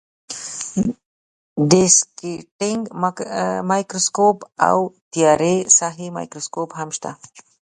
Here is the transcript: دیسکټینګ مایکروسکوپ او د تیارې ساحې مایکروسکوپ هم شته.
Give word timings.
دیسکټینګ 1.71 2.83
مایکروسکوپ 3.71 4.37
او 4.67 4.77
د 4.89 4.91
تیارې 5.13 5.55
ساحې 5.77 6.07
مایکروسکوپ 6.17 6.69
هم 6.79 6.89
شته. 6.97 7.11